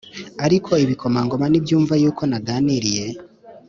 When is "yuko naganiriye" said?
2.01-3.05